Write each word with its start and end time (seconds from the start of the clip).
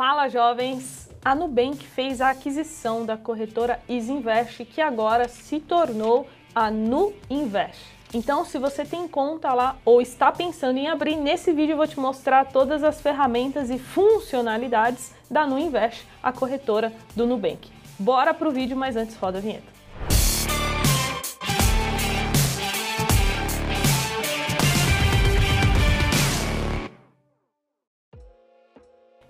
Fala 0.00 0.30
jovens! 0.30 1.10
A 1.22 1.34
Nubank 1.34 1.86
fez 1.86 2.22
a 2.22 2.30
aquisição 2.30 3.04
da 3.04 3.18
corretora 3.18 3.82
Isinvest, 3.86 4.64
que 4.64 4.80
agora 4.80 5.28
se 5.28 5.60
tornou 5.60 6.26
a 6.54 6.70
Nuinvest. 6.70 7.84
Então, 8.14 8.42
se 8.42 8.56
você 8.56 8.82
tem 8.82 9.06
conta 9.06 9.52
lá 9.52 9.76
ou 9.84 10.00
está 10.00 10.32
pensando 10.32 10.78
em 10.78 10.88
abrir, 10.88 11.16
nesse 11.16 11.52
vídeo 11.52 11.74
eu 11.74 11.76
vou 11.76 11.86
te 11.86 12.00
mostrar 12.00 12.46
todas 12.46 12.82
as 12.82 12.98
ferramentas 12.98 13.68
e 13.68 13.78
funcionalidades 13.78 15.12
da 15.30 15.46
Nuinvest, 15.46 16.06
a 16.22 16.32
corretora 16.32 16.90
do 17.14 17.26
Nubank. 17.26 17.70
Bora 17.98 18.32
pro 18.32 18.50
vídeo, 18.50 18.78
mas 18.78 18.96
antes 18.96 19.16
roda 19.16 19.36
a 19.36 19.42
vinheta. 19.42 19.79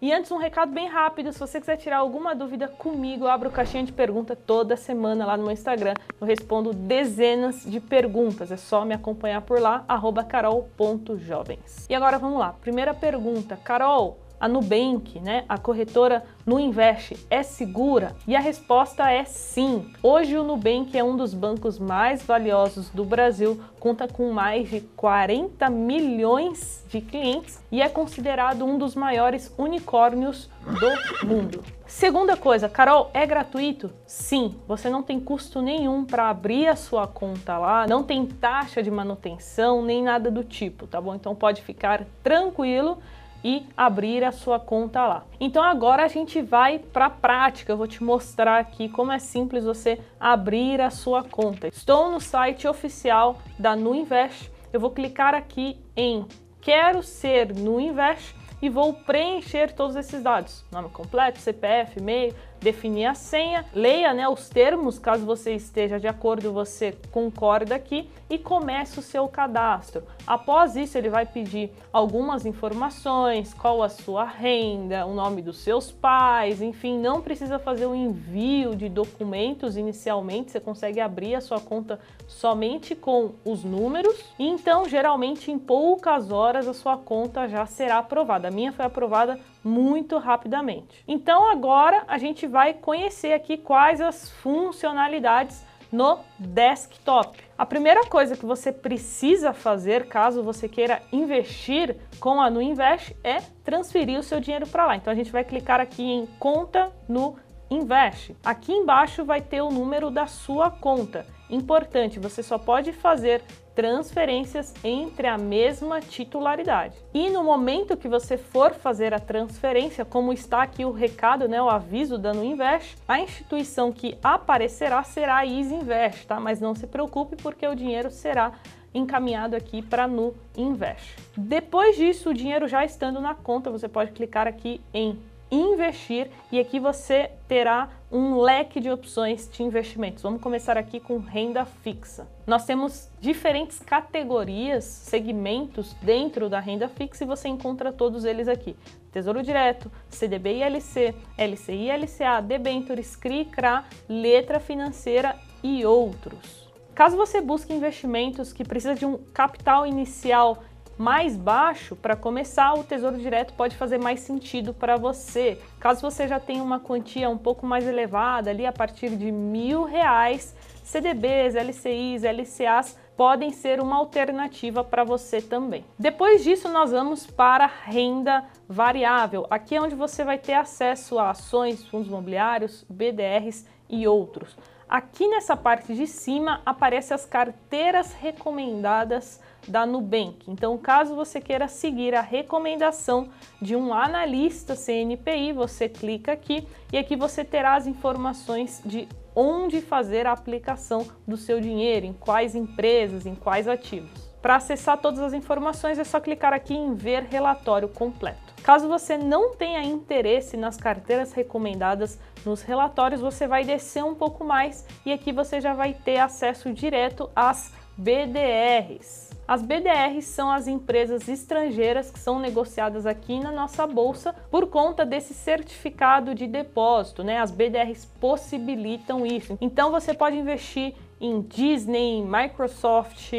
E 0.02 0.12
antes, 0.14 0.30
um 0.30 0.38
recado 0.38 0.72
bem 0.72 0.88
rápido: 0.88 1.30
se 1.32 1.38
você 1.38 1.60
quiser 1.60 1.76
tirar 1.76 1.98
alguma 1.98 2.34
dúvida 2.34 2.66
comigo, 2.68 3.24
eu 3.24 3.28
abro 3.28 3.50
caixinha 3.50 3.84
de 3.84 3.92
pergunta 3.92 4.34
toda 4.34 4.74
semana 4.74 5.26
lá 5.26 5.36
no 5.36 5.42
meu 5.42 5.52
Instagram. 5.52 5.92
Eu 6.18 6.26
respondo 6.26 6.72
dezenas 6.72 7.64
de 7.64 7.80
perguntas. 7.80 8.50
É 8.50 8.56
só 8.56 8.84
me 8.84 8.94
acompanhar 8.94 9.42
por 9.42 9.60
lá, 9.60 9.84
carol.jovens. 10.26 11.86
E 11.88 11.94
agora 11.94 12.18
vamos 12.18 12.38
lá. 12.38 12.54
Primeira 12.62 12.94
pergunta: 12.94 13.58
Carol, 13.62 14.16
a 14.40 14.48
Nubank, 14.48 15.20
né, 15.20 15.44
a 15.46 15.58
corretora 15.58 16.24
Nuinvest, 16.46 17.14
é 17.28 17.42
segura? 17.42 18.16
E 18.26 18.34
a 18.34 18.40
resposta 18.40 19.10
é 19.10 19.22
sim. 19.24 19.92
Hoje 20.02 20.36
o 20.38 20.42
Nubank 20.42 20.96
é 20.96 21.04
um 21.04 21.14
dos 21.14 21.34
bancos 21.34 21.78
mais 21.78 22.22
valiosos 22.22 22.88
do 22.88 23.04
Brasil, 23.04 23.60
conta 23.78 24.08
com 24.08 24.32
mais 24.32 24.70
de 24.70 24.80
40 24.96 25.68
milhões 25.68 26.84
de 26.88 27.02
clientes 27.02 27.62
e 27.70 27.82
é 27.82 27.88
considerado 27.88 28.64
um 28.64 28.78
dos 28.78 28.94
maiores 28.94 29.54
unicórnios 29.58 30.48
do 30.64 31.26
mundo. 31.26 31.62
Segunda 31.86 32.36
coisa, 32.36 32.68
Carol, 32.68 33.10
é 33.12 33.26
gratuito? 33.26 33.90
Sim, 34.06 34.54
você 34.66 34.88
não 34.88 35.02
tem 35.02 35.18
custo 35.18 35.60
nenhum 35.60 36.04
para 36.04 36.30
abrir 36.30 36.68
a 36.68 36.76
sua 36.76 37.06
conta 37.06 37.58
lá, 37.58 37.86
não 37.86 38.04
tem 38.04 38.24
taxa 38.24 38.80
de 38.80 38.90
manutenção 38.90 39.82
nem 39.82 40.02
nada 40.02 40.30
do 40.30 40.44
tipo, 40.44 40.86
tá 40.86 41.00
bom? 41.00 41.14
Então 41.14 41.34
pode 41.34 41.62
ficar 41.62 42.06
tranquilo 42.22 42.98
e 43.42 43.66
abrir 43.76 44.24
a 44.24 44.32
sua 44.32 44.58
conta 44.58 45.06
lá. 45.06 45.24
Então 45.38 45.62
agora 45.62 46.04
a 46.04 46.08
gente 46.08 46.40
vai 46.42 46.78
para 46.78 47.06
a 47.06 47.10
prática. 47.10 47.72
Eu 47.72 47.76
vou 47.76 47.86
te 47.86 48.02
mostrar 48.02 48.58
aqui 48.58 48.88
como 48.88 49.12
é 49.12 49.18
simples 49.18 49.64
você 49.64 49.98
abrir 50.18 50.80
a 50.80 50.90
sua 50.90 51.22
conta. 51.22 51.68
Estou 51.68 52.10
no 52.10 52.20
site 52.20 52.68
oficial 52.68 53.38
da 53.58 53.74
Nuinvest. 53.74 54.50
Eu 54.72 54.80
vou 54.80 54.90
clicar 54.90 55.34
aqui 55.34 55.78
em 55.96 56.26
Quero 56.60 57.02
ser 57.02 57.54
Nuinvest 57.54 58.34
e 58.60 58.68
vou 58.68 58.92
preencher 58.92 59.72
todos 59.72 59.96
esses 59.96 60.22
dados: 60.22 60.64
nome 60.70 60.90
completo, 60.90 61.38
CPF, 61.38 61.98
e-mail, 61.98 62.34
definir 62.60 63.06
a 63.06 63.14
senha, 63.14 63.64
leia 63.74 64.12
né, 64.12 64.28
os 64.28 64.48
termos, 64.48 64.98
caso 64.98 65.24
você 65.24 65.54
esteja 65.54 65.98
de 65.98 66.06
acordo, 66.06 66.52
você 66.52 66.96
concorda 67.10 67.74
aqui 67.74 68.08
e 68.28 68.38
comece 68.38 68.98
o 68.98 69.02
seu 69.02 69.26
cadastro. 69.26 70.02
Após 70.26 70.76
isso, 70.76 70.96
ele 70.96 71.08
vai 71.08 71.26
pedir 71.26 71.72
algumas 71.92 72.46
informações, 72.46 73.52
qual 73.54 73.82
a 73.82 73.88
sua 73.88 74.24
renda, 74.24 75.04
o 75.06 75.14
nome 75.14 75.42
dos 75.42 75.58
seus 75.58 75.90
pais, 75.90 76.62
enfim, 76.62 76.98
não 76.98 77.20
precisa 77.20 77.58
fazer 77.58 77.86
o 77.86 77.94
envio 77.94 78.76
de 78.76 78.88
documentos 78.88 79.76
inicialmente, 79.76 80.52
você 80.52 80.60
consegue 80.60 81.00
abrir 81.00 81.34
a 81.34 81.40
sua 81.40 81.60
conta 81.60 81.98
somente 82.28 82.94
com 82.94 83.32
os 83.44 83.64
números. 83.64 84.16
Então, 84.38 84.88
geralmente, 84.88 85.50
em 85.50 85.58
poucas 85.58 86.30
horas 86.30 86.68
a 86.68 86.74
sua 86.74 86.96
conta 86.96 87.48
já 87.48 87.66
será 87.66 87.98
aprovada. 87.98 88.48
A 88.48 88.50
minha 88.50 88.72
foi 88.72 88.84
aprovada 88.84 89.38
muito 89.62 90.18
rapidamente. 90.18 91.04
Então 91.06 91.50
agora 91.50 92.04
a 92.08 92.18
gente 92.18 92.46
vai 92.46 92.74
conhecer 92.74 93.32
aqui 93.32 93.56
quais 93.56 94.00
as 94.00 94.30
funcionalidades 94.30 95.64
no 95.92 96.20
desktop. 96.38 97.38
A 97.58 97.66
primeira 97.66 98.06
coisa 98.06 98.36
que 98.36 98.46
você 98.46 98.72
precisa 98.72 99.52
fazer 99.52 100.06
caso 100.06 100.42
você 100.42 100.68
queira 100.68 101.02
investir 101.12 101.96
com 102.20 102.40
a 102.40 102.48
Nuinvest 102.48 103.16
é 103.24 103.40
transferir 103.64 104.18
o 104.18 104.22
seu 104.22 104.40
dinheiro 104.40 104.66
para 104.66 104.86
lá. 104.86 104.96
Então 104.96 105.12
a 105.12 105.16
gente 105.16 105.32
vai 105.32 105.44
clicar 105.44 105.80
aqui 105.80 106.02
em 106.02 106.26
conta 106.38 106.92
no 107.08 107.36
Invest. 107.70 108.36
Aqui 108.44 108.72
embaixo 108.72 109.24
vai 109.24 109.40
ter 109.40 109.60
o 109.60 109.70
número 109.70 110.10
da 110.10 110.26
sua 110.26 110.70
conta. 110.70 111.24
Importante, 111.48 112.18
você 112.18 112.42
só 112.42 112.58
pode 112.58 112.92
fazer 112.92 113.42
transferências 113.80 114.74
entre 114.84 115.26
a 115.26 115.38
mesma 115.38 116.02
titularidade. 116.02 116.94
E 117.14 117.30
no 117.30 117.42
momento 117.42 117.96
que 117.96 118.08
você 118.08 118.36
for 118.36 118.74
fazer 118.74 119.14
a 119.14 119.18
transferência, 119.18 120.04
como 120.04 120.34
está 120.34 120.62
aqui 120.62 120.84
o 120.84 120.92
recado, 120.92 121.48
né, 121.48 121.62
o 121.62 121.70
aviso 121.70 122.18
da 122.18 122.34
Nuinvest, 122.34 122.98
a 123.08 123.18
instituição 123.18 123.90
que 123.90 124.18
aparecerá 124.22 125.02
será 125.02 125.38
a 125.38 125.46
Isinvest, 125.46 126.26
tá? 126.26 126.38
Mas 126.38 126.60
não 126.60 126.74
se 126.74 126.86
preocupe 126.86 127.36
porque 127.36 127.66
o 127.66 127.74
dinheiro 127.74 128.10
será 128.10 128.52
encaminhado 128.92 129.56
aqui 129.56 129.80
para 129.80 130.06
no 130.06 130.34
Invest. 130.54 131.16
Depois 131.34 131.96
disso, 131.96 132.28
o 132.28 132.34
dinheiro 132.34 132.68
já 132.68 132.84
estando 132.84 133.18
na 133.18 133.34
conta, 133.34 133.70
você 133.70 133.88
pode 133.88 134.12
clicar 134.12 134.46
aqui 134.46 134.78
em 134.92 135.18
investir 135.50 136.30
e 136.52 136.60
aqui 136.60 136.78
você 136.78 137.30
terá 137.48 137.90
um 138.10 138.40
leque 138.40 138.80
de 138.80 138.90
opções 138.90 139.48
de 139.50 139.62
investimentos. 139.62 140.22
Vamos 140.22 140.40
começar 140.40 140.76
aqui 140.76 141.00
com 141.00 141.18
renda 141.18 141.64
fixa. 141.64 142.26
Nós 142.46 142.64
temos 142.64 143.08
diferentes 143.20 143.78
categorias, 143.78 144.84
segmentos 144.84 145.94
dentro 146.02 146.48
da 146.48 146.60
renda 146.60 146.88
fixa 146.88 147.24
e 147.24 147.26
você 147.26 147.48
encontra 147.48 147.92
todos 147.92 148.24
eles 148.24 148.48
aqui. 148.48 148.76
Tesouro 149.12 149.42
Direto, 149.42 149.90
CDB 150.08 150.56
e 150.56 150.62
LC, 150.62 151.14
LCI 151.36 151.90
LCA, 151.90 152.40
debentures, 152.40 153.16
CRI, 153.16 153.44
CRA, 153.44 153.84
letra 154.08 154.60
financeira 154.60 155.36
e 155.62 155.84
outros. 155.84 156.70
Caso 156.94 157.16
você 157.16 157.40
busque 157.40 157.72
investimentos 157.72 158.52
que 158.52 158.64
precisa 158.64 158.94
de 158.94 159.06
um 159.06 159.16
capital 159.32 159.86
inicial 159.86 160.62
mais 161.00 161.34
baixo, 161.34 161.96
para 161.96 162.14
começar, 162.14 162.74
o 162.74 162.84
Tesouro 162.84 163.16
Direto 163.16 163.54
pode 163.54 163.74
fazer 163.74 163.96
mais 163.96 164.20
sentido 164.20 164.74
para 164.74 164.98
você. 164.98 165.58
Caso 165.80 166.02
você 166.02 166.28
já 166.28 166.38
tenha 166.38 166.62
uma 166.62 166.78
quantia 166.78 167.30
um 167.30 167.38
pouco 167.38 167.64
mais 167.64 167.86
elevada, 167.88 168.50
ali 168.50 168.66
a 168.66 168.72
partir 168.72 169.16
de 169.16 169.32
mil 169.32 169.84
reais, 169.84 170.54
CDBs, 170.84 171.54
LCIs, 171.54 172.22
LCAs 172.22 172.98
podem 173.16 173.50
ser 173.50 173.80
uma 173.80 173.96
alternativa 173.96 174.84
para 174.84 175.02
você 175.02 175.40
também. 175.40 175.86
Depois 175.98 176.44
disso, 176.44 176.68
nós 176.68 176.90
vamos 176.90 177.26
para 177.26 177.64
renda 177.64 178.44
variável. 178.68 179.46
Aqui 179.48 179.76
é 179.76 179.80
onde 179.80 179.94
você 179.94 180.22
vai 180.22 180.36
ter 180.36 180.52
acesso 180.52 181.18
a 181.18 181.30
ações, 181.30 181.82
fundos 181.86 182.08
imobiliários, 182.08 182.84
BDRs 182.90 183.66
e 183.88 184.06
outros. 184.06 184.54
Aqui 184.86 185.28
nessa 185.28 185.56
parte 185.56 185.94
de 185.94 186.06
cima 186.06 186.60
aparecem 186.66 187.14
as 187.14 187.24
carteiras 187.24 188.12
recomendadas 188.12 189.40
da 189.66 189.86
Nubank. 189.86 190.50
Então, 190.50 190.76
caso 190.78 191.14
você 191.14 191.40
queira 191.40 191.68
seguir 191.68 192.14
a 192.14 192.20
recomendação 192.20 193.28
de 193.60 193.76
um 193.76 193.92
analista 193.92 194.74
CNPI, 194.74 195.52
você 195.52 195.88
clica 195.88 196.32
aqui 196.32 196.66
e 196.92 196.98
aqui 196.98 197.16
você 197.16 197.44
terá 197.44 197.74
as 197.74 197.86
informações 197.86 198.80
de 198.84 199.08
onde 199.34 199.80
fazer 199.80 200.26
a 200.26 200.32
aplicação 200.32 201.06
do 201.26 201.36
seu 201.36 201.60
dinheiro, 201.60 202.06
em 202.06 202.12
quais 202.12 202.54
empresas, 202.54 203.26
em 203.26 203.34
quais 203.34 203.68
ativos. 203.68 204.30
Para 204.42 204.56
acessar 204.56 204.98
todas 204.98 205.20
as 205.20 205.34
informações 205.34 205.98
é 205.98 206.04
só 206.04 206.18
clicar 206.18 206.52
aqui 206.52 206.74
em 206.74 206.94
ver 206.94 207.24
relatório 207.24 207.88
completo. 207.88 208.50
Caso 208.62 208.88
você 208.88 209.16
não 209.16 209.54
tenha 209.54 209.82
interesse 209.82 210.56
nas 210.56 210.76
carteiras 210.76 211.32
recomendadas 211.32 212.18
nos 212.44 212.62
relatórios, 212.62 213.20
você 213.20 213.46
vai 213.46 213.64
descer 213.64 214.02
um 214.04 214.14
pouco 214.14 214.44
mais 214.44 214.86
e 215.04 215.12
aqui 215.12 215.32
você 215.32 215.60
já 215.60 215.74
vai 215.74 215.92
ter 215.92 216.18
acesso 216.18 216.72
direto 216.72 217.30
às 217.36 217.72
BDRs. 217.96 219.30
As 219.46 219.62
BDRs 219.62 220.26
são 220.26 220.50
as 220.50 220.68
empresas 220.68 221.28
estrangeiras 221.28 222.10
que 222.10 222.18
são 222.20 222.38
negociadas 222.38 223.04
aqui 223.04 223.40
na 223.40 223.50
nossa 223.50 223.86
bolsa 223.86 224.32
por 224.50 224.68
conta 224.68 225.04
desse 225.04 225.34
certificado 225.34 226.34
de 226.34 226.46
depósito, 226.46 227.24
né? 227.24 227.38
As 227.38 227.50
BDRs 227.50 228.04
possibilitam 228.20 229.26
isso. 229.26 229.58
Então 229.60 229.90
você 229.90 230.14
pode 230.14 230.36
investir 230.36 230.94
em 231.20 231.42
Disney, 231.42 232.22
Microsoft, 232.22 233.32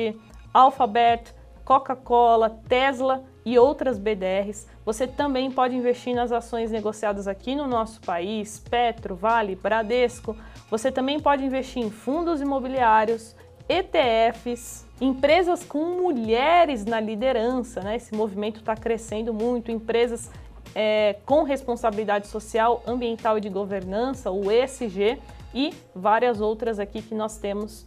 Alphabet, 0.53 1.33
Coca-Cola, 1.63 2.59
Tesla 2.67 3.23
e 3.45 3.57
outras 3.57 3.97
BDRs. 3.97 4.67
Você 4.85 5.07
também 5.07 5.49
pode 5.49 5.75
investir 5.75 6.13
nas 6.13 6.31
ações 6.31 6.71
negociadas 6.71 7.27
aqui 7.27 7.55
no 7.55 7.67
nosso 7.67 8.01
país, 8.01 8.59
Petro, 8.59 9.15
Vale, 9.15 9.55
Bradesco. 9.55 10.35
Você 10.69 10.91
também 10.91 11.19
pode 11.19 11.45
investir 11.45 11.81
em 11.81 11.89
fundos 11.89 12.41
imobiliários, 12.41 13.35
ETFs, 13.71 14.85
empresas 14.99 15.63
com 15.63 16.01
mulheres 16.01 16.83
na 16.83 16.99
liderança, 16.99 17.79
né? 17.79 17.95
Esse 17.95 18.13
movimento 18.13 18.59
está 18.59 18.75
crescendo 18.75 19.33
muito, 19.33 19.71
empresas 19.71 20.29
é, 20.75 21.15
com 21.25 21.43
responsabilidade 21.43 22.27
social, 22.27 22.83
ambiental 22.85 23.37
e 23.37 23.41
de 23.41 23.47
governança, 23.47 24.29
o 24.29 24.51
ESG, 24.51 25.17
e 25.53 25.73
várias 25.95 26.41
outras 26.41 26.79
aqui 26.79 27.01
que 27.01 27.15
nós 27.15 27.37
temos 27.37 27.85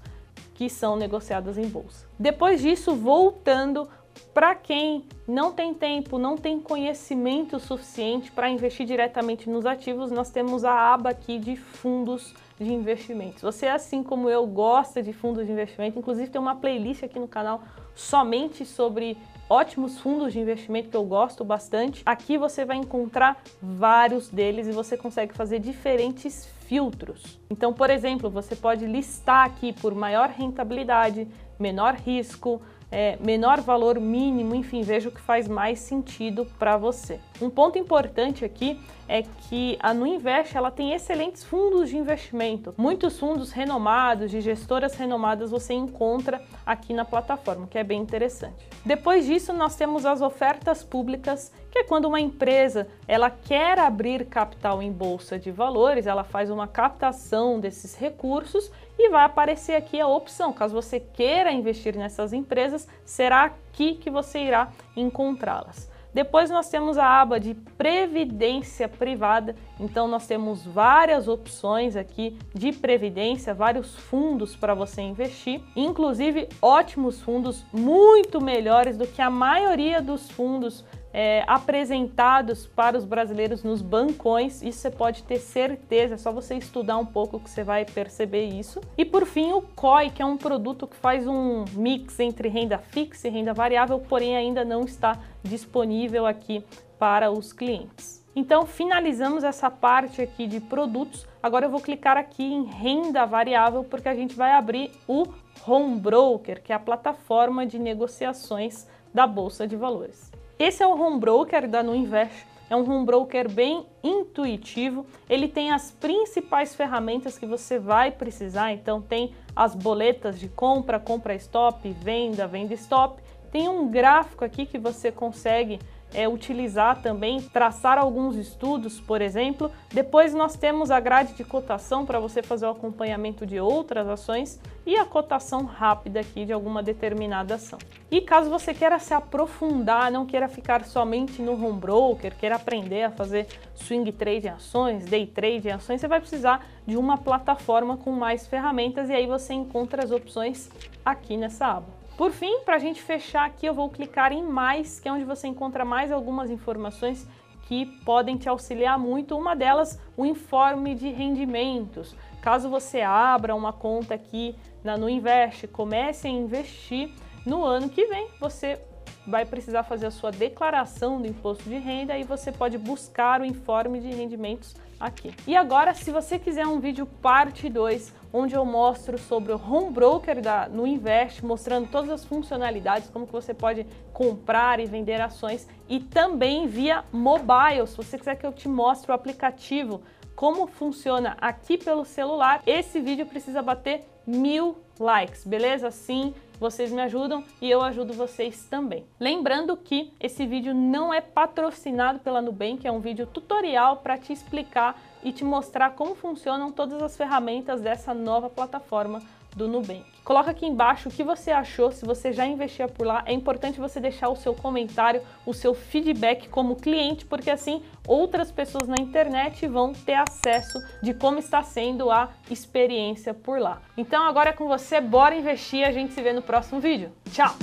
que 0.55 0.71
são 0.71 0.97
negociadas 0.97 1.59
em 1.59 1.69
bolsa. 1.69 2.07
Depois 2.19 2.63
disso, 2.63 2.95
voltando 2.95 3.87
Para 4.32 4.55
quem 4.55 5.05
não 5.26 5.52
tem 5.52 5.72
tempo, 5.72 6.19
não 6.19 6.37
tem 6.37 6.61
conhecimento 6.61 7.58
suficiente 7.61 8.31
para 8.32 8.50
investir 8.50 8.87
diretamente 8.87 9.49
nos 9.49 9.64
ativos, 9.64 10.11
nós 10.11 10.31
temos 10.31 10.64
a 10.64 10.93
aba 10.93 11.11
aqui 11.11 11.38
de 11.38 11.56
fundos 11.56 12.34
de 12.58 12.72
investimentos. 12.72 13.43
Você, 13.43 13.66
assim 13.66 14.02
como 14.02 14.28
eu, 14.28 14.46
gosta 14.46 15.02
de 15.02 15.12
fundos 15.12 15.46
de 15.46 15.52
investimento, 15.52 15.99
inclusive 15.99 16.31
tem 16.31 16.40
uma 16.40 16.56
playlist 16.56 17.02
aqui 17.02 17.19
no 17.19 17.28
canal 17.28 17.62
somente 17.94 18.64
sobre 18.64 19.16
ótimos 19.49 19.99
fundos 19.99 20.32
de 20.32 20.40
investimento 20.40 20.88
que 20.88 20.96
eu 20.96 21.05
gosto 21.05 21.44
bastante. 21.44 22.02
Aqui 22.05 22.38
você 22.38 22.64
vai 22.64 22.76
encontrar 22.76 23.43
vários 23.61 24.28
deles 24.28 24.66
e 24.66 24.72
você 24.72 24.96
consegue 24.96 25.34
fazer 25.34 25.58
diferentes 25.58 26.49
filtros. 26.66 27.38
Então, 27.50 27.72
por 27.72 27.90
exemplo, 27.90 28.31
você 28.31 28.56
pode 28.56 28.87
listar 28.87 29.46
aqui 29.46 29.72
por 29.72 29.94
maior 29.94 30.28
rentabilidade, 30.31 31.28
menor 31.58 31.94
risco, 31.94 32.61
é, 32.94 33.19
menor 33.20 33.61
valor 33.61 33.99
mínimo, 33.99 34.55
enfim, 34.55 34.82
veja 34.82 35.08
o 35.08 35.12
que 35.12 35.20
faz 35.20 35.49
mais 35.49 35.81
sentido 35.81 36.46
para 36.61 36.76
você. 36.76 37.19
Um 37.43 37.50
ponto 37.50 37.76
importante 37.76 38.44
aqui 38.44 38.81
é 39.08 39.23
que 39.23 39.76
a 39.81 39.93
Nuinvest 39.93 40.56
ela 40.56 40.70
tem 40.70 40.93
excelentes 40.93 41.43
fundos 41.43 41.91
de 41.91 41.96
investimento. 41.96 42.73
Muitos 42.79 43.19
fundos 43.19 43.50
renomados, 43.50 44.31
de 44.31 44.41
gestoras 44.41 44.94
renomadas, 44.94 45.50
você 45.50 45.75
encontra 45.75 46.41
aqui 46.64 46.94
na 46.94 47.05
plataforma, 47.05 47.67
que 47.67 47.76
é 47.76 47.82
bem 47.82 48.00
interessante. 48.00 48.64
Depois 48.87 49.26
disso, 49.26 49.52
nós 49.52 49.75
temos 49.75 50.06
as 50.06 50.23
ofertas 50.23 50.85
públicas, 50.85 51.52
que 51.73 51.81
é 51.81 51.85
quando 51.85 52.05
uma 52.05 52.20
empresa 52.20 52.87
ela 53.08 53.29
quer 53.29 53.76
abrir 53.76 54.26
capital 54.26 54.81
em 54.81 54.93
bolsa 54.93 55.37
de 55.37 55.50
valores, 55.50 56.06
ela 56.06 56.23
faz 56.23 56.49
uma 56.49 56.69
captação 56.69 57.58
desses 57.58 57.97
recursos 57.97 58.70
vai 59.14 59.25
aparecer 59.25 59.76
aqui 59.76 60.00
a 60.00 60.08
opção. 60.08 60.52
Caso 60.52 60.75
você 60.75 60.99
queira 60.99 61.52
investir 61.52 61.96
nessas 61.96 62.32
empresas, 62.32 62.88
será 63.05 63.44
aqui 63.44 63.94
que 63.94 64.11
você 64.11 64.40
irá 64.40 64.72
encontrá-las. 64.96 65.88
Depois 66.12 66.50
nós 66.50 66.69
temos 66.69 66.99
a 66.99 67.06
aba 67.20 67.38
de 67.38 67.55
previdência 67.55 68.88
privada. 68.88 69.55
Então 69.78 70.08
nós 70.08 70.26
temos 70.26 70.64
várias 70.64 71.28
opções 71.28 71.94
aqui 71.94 72.37
de 72.52 72.72
previdência, 72.72 73.55
vários 73.55 73.94
fundos 73.94 74.56
para 74.56 74.75
você 74.75 75.00
investir, 75.00 75.61
inclusive 75.76 76.49
ótimos 76.61 77.20
fundos, 77.22 77.64
muito 77.72 78.40
melhores 78.40 78.96
do 78.96 79.06
que 79.06 79.22
a 79.22 79.31
maioria 79.31 80.02
dos 80.02 80.28
fundos 80.28 80.84
é, 81.14 81.44
apresentados 81.46 82.66
para 82.66 82.99
os 82.99 83.05
brasileiros 83.05 83.62
nos 83.62 83.81
bancões. 83.81 84.61
Isso 84.62 84.81
você 84.81 84.90
pode 84.90 85.22
ter 85.22 85.38
certeza, 85.38 86.14
é 86.14 86.19
só 86.19 86.32
você 86.32 86.56
estudar 86.56 86.99
um 86.99 87.06
pouco 87.06 87.38
que 87.38 87.49
você 87.49 87.62
vai 87.62 87.84
perceber 87.84 88.46
isso. 88.46 88.81
E 88.99 89.05
por 89.05 89.25
fim, 89.25 89.52
o 89.52 89.62
COI, 89.62 90.11
que 90.11 90.20
é 90.20 90.26
um 90.26 90.37
produto 90.37 90.88
que 90.88 90.96
faz 90.96 91.25
um 91.25 91.64
mix 91.72 92.19
entre 92.19 92.49
renda 92.49 92.78
fixa 92.78 93.28
e 93.28 93.31
renda 93.31 93.55
variável, 93.55 94.00
porém 94.00 94.37
ainda 94.37 94.64
não 94.64 94.82
está 94.82 95.16
disponível 95.40 96.26
aqui 96.26 96.64
para 96.99 97.31
os 97.31 97.52
clientes. 97.52 98.25
Então, 98.34 98.66
finalizamos 98.66 99.44
essa 99.44 99.70
parte 99.70 100.20
aqui 100.20 100.49
de 100.49 100.58
produtos. 100.58 101.25
Agora 101.40 101.66
eu 101.66 101.70
vou 101.70 101.81
clicar 101.81 102.16
aqui 102.16 102.43
em 102.43 102.64
renda 102.64 103.25
variável 103.25 103.84
porque 103.84 104.08
a 104.08 104.14
gente 104.16 104.34
vai 104.34 104.50
abrir 104.50 104.90
o 105.06 105.25
Home 105.64 106.00
Broker, 106.00 106.61
que 106.61 106.72
é 106.72 106.75
a 106.75 106.81
plataforma 106.81 107.64
de 107.64 107.78
negociações 107.78 108.88
da 109.12 109.28
Bolsa 109.28 109.69
de 109.69 109.76
Valores. 109.76 110.32
Esse 110.59 110.83
é 110.83 110.87
o 110.87 110.99
home 110.99 111.19
broker 111.19 111.69
da 111.69 111.83
Nuinvest. 111.83 112.47
É 112.71 112.77
um 112.77 112.89
home 112.89 113.05
broker 113.05 113.51
bem 113.51 113.85
intuitivo. 114.03 115.05
Ele 115.29 115.49
tem 115.49 115.73
as 115.73 115.91
principais 115.91 116.75
ferramentas 116.75 117.37
que 117.37 117.45
você 117.45 117.79
vai 117.79 118.11
precisar. 118.11 118.73
Então 118.73 119.03
tem 119.03 119.35
as 119.55 119.75
boletas 119.75 120.39
de 120.39 120.49
compra, 120.49 121.01
compra 121.01 121.35
stop, 121.35 121.91
venda, 121.91 122.47
venda 122.47 122.73
stop. 122.75 123.21
Tem 123.51 123.69
um 123.69 123.89
gráfico 123.89 124.45
aqui 124.45 124.65
que 124.65 124.79
você 124.79 125.11
consegue 125.12 125.79
é, 126.14 126.28
utilizar 126.28 127.02
também, 127.02 127.43
traçar 127.43 127.99
alguns 127.99 128.37
estudos, 128.37 129.00
por 129.00 129.20
exemplo. 129.20 129.70
Depois 129.93 130.32
nós 130.32 130.56
temos 130.56 130.90
a 130.90 131.00
grade 131.00 131.34
de 131.34 131.44
cotação 131.44 132.06
para 132.06 132.19
você 132.19 132.43
fazer 132.43 132.66
o 132.66 132.70
acompanhamento 132.70 133.44
de 133.44 133.58
outras 133.61 134.08
ações 134.08 134.61
e 134.87 134.96
a 134.96 135.05
cotação 135.05 135.64
rápida 135.64 136.20
aqui 136.20 136.44
de 136.44 136.52
alguma 136.52 136.82
determinada 136.82 137.56
ação. 137.56 137.78
E 138.11 138.20
caso 138.20 138.49
você 138.49 138.72
queira 138.72 138.99
se 138.99 139.12
aprofundar, 139.12 140.11
não 140.11 140.25
queira 140.25 140.49
ficar 140.49 140.84
somente 140.84 141.43
no 141.43 141.52
home 141.52 141.81
broker, 141.81 142.37
queira 142.37 142.56
aprender 142.56 143.02
a 143.02 143.11
fazer 143.11 143.46
swing 143.75 144.12
trade 144.12 144.46
em 144.46 144.50
ações, 144.50 145.05
day 145.06 145.26
trade 145.26 145.69
em 145.69 145.72
ações, 145.72 146.00
você 146.00 146.08
vai 146.08 146.20
precisar 146.20 146.64
de 146.87 146.96
uma 146.96 147.19
plataforma 147.19 147.96
com 147.96 148.12
mais 148.12 148.46
ferramentas 148.46 149.08
e 149.08 149.12
aí 149.12 149.26
você 149.26 149.55
encontra 149.55 150.05
as 150.05 150.11
opções 150.11 150.70
aqui 151.05 151.37
nessa 151.37 151.66
aba. 151.66 152.04
Por 152.16 152.31
fim, 152.31 152.61
para 152.61 152.76
a 152.76 152.78
gente 152.78 153.02
fechar 153.02 153.44
aqui, 153.44 153.66
eu 153.66 153.75
vou 153.75 153.90
clicar 153.90 154.32
em 154.32 154.43
mais, 154.43 155.00
que 155.00 155.08
é 155.08 155.12
onde 155.12 155.25
você 155.25 155.49
encontra 155.49 155.84
mais 155.84 156.12
algumas 156.12 156.49
informações 156.49 157.26
que 157.62 157.87
podem 158.05 158.37
te 158.37 158.49
auxiliar 158.49 158.96
muito. 158.99 159.37
Uma 159.37 159.56
delas, 159.56 159.99
o 160.16 160.25
informe 160.25 160.94
de 160.94 161.08
rendimentos. 161.11 162.14
Caso 162.40 162.69
você 162.69 163.00
abra 163.00 163.55
uma 163.55 163.72
conta 163.72 164.14
aqui 164.14 164.55
na 164.84 164.96
Nuinvest, 164.96 165.66
comece 165.69 166.28
a 166.28 166.31
investir, 166.31 167.11
no 167.44 167.64
ano 167.64 167.88
que 167.88 168.06
vem 168.06 168.28
você 168.38 168.81
vai 169.26 169.44
precisar 169.44 169.82
fazer 169.82 170.06
a 170.06 170.11
sua 170.11 170.31
declaração 170.31 171.20
do 171.20 171.26
imposto 171.26 171.64
de 171.64 171.78
renda 171.78 172.16
e 172.16 172.25
você 172.25 172.52
pode 172.52 172.76
buscar 172.78 173.40
o 173.40 173.44
informe 173.44 174.00
de 174.00 174.11
rendimentos 174.11 174.75
aqui. 175.00 175.34
E 175.46 175.56
agora, 175.56 175.94
se 175.94 176.11
você 176.11 176.38
quiser 176.38 176.66
um 176.66 176.78
vídeo 176.78 177.06
parte 177.06 177.69
2, 177.69 178.12
onde 178.37 178.57
eu 178.57 178.65
mostro 178.65 179.17
sobre 179.17 179.53
o 179.53 179.57
home 179.57 179.93
broker 179.93 180.43
da, 180.43 180.69
no 180.69 180.85
Invest, 180.85 181.45
mostrando 181.45 181.89
todas 181.89 182.11
as 182.11 182.25
funcionalidades, 182.25 183.09
como 183.09 183.29
que 183.29 183.33
você 183.33 183.55
pode 183.55 183.87
comprar 184.13 184.81
e 184.81 184.87
vender 184.87 185.21
ações 185.21 185.69
e 185.89 186.01
também 186.01 186.67
via 186.67 187.05
mobile, 187.13 187.87
se 187.87 187.97
você 187.97 188.19
quiser 188.19 188.35
que 188.35 188.45
eu 188.45 188.53
te 188.53 188.69
mostre 188.69 189.13
o 189.13 189.15
aplicativo, 189.15 190.03
como 190.35 190.67
funciona 190.67 191.37
aqui 191.41 191.79
pelo 191.79 192.05
celular, 192.05 192.61
esse 192.67 192.99
vídeo 192.99 193.25
precisa 193.25 193.63
bater 193.63 194.05
mil 194.27 194.79
likes, 194.99 195.47
beleza? 195.47 195.93
Sim, 195.93 196.35
vocês 196.59 196.91
me 196.91 197.03
ajudam 197.03 197.45
e 197.63 197.71
eu 197.71 197.83
ajudo 197.83 198.13
vocês 198.13 198.67
também. 198.69 199.07
Lembrando 199.21 199.77
que 199.77 200.13
esse 200.19 200.45
vídeo 200.45 200.75
não 200.75 201.15
é 201.15 201.21
patrocinado 201.21 202.19
pela 202.19 202.43
Nubank, 202.43 202.85
é 202.85 202.91
um 202.91 202.99
vídeo 202.99 203.29
tutorial 203.29 203.99
para 203.99 204.19
te 204.19 204.33
explicar 204.33 205.01
e 205.25 205.32
te 205.32 205.44
mostrar 205.44 205.91
como 205.91 206.15
funcionam 206.15 206.71
todas 206.71 207.03
as 207.03 207.17
ferramentas 207.17 207.81
dessa 207.81 208.12
nova 208.12 208.49
plataforma 208.50 209.23
do 209.56 209.69
Nubank. 209.69 210.05
Coloca 210.25 210.50
aqui 210.50 210.67
embaixo 210.67 211.09
o 211.09 211.12
que 211.12 211.23
você 211.23 211.50
achou, 211.50 211.93
se 211.93 212.05
você 212.05 212.32
já 212.32 212.47
investia 212.47 212.88
por 212.88 213.06
lá. 213.06 213.23
É 213.26 213.32
importante 213.32 213.79
você 213.79 214.00
deixar 214.00 214.29
o 214.29 214.37
seu 214.37 214.55
comentário, 214.55 215.21
o 215.44 215.53
seu 215.53 215.75
feedback 215.75 216.49
como 216.49 216.76
cliente, 216.76 217.25
porque 217.25 217.50
assim 217.50 217.83
outras 218.07 218.50
pessoas 218.50 218.88
na 218.88 218.97
internet 218.99 219.66
vão 219.66 219.93
ter 219.93 220.14
acesso 220.14 220.78
de 221.02 221.14
como 221.14 221.38
está 221.38 221.62
sendo 221.62 222.11
a 222.11 222.31
experiência 222.50 223.35
por 223.35 223.61
lá. 223.61 223.81
Então 223.97 224.25
agora 224.25 224.50
é 224.50 224.52
com 224.52 224.66
você, 224.66 225.00
bora 225.00 225.37
investir, 225.37 225.87
a 225.87 225.93
gente 225.93 226.12
se 226.14 226.23
vê 226.23 226.33
no 226.33 226.43
próximo 226.43 226.81
vídeo. 226.81 227.12
Tchau! 227.31 227.54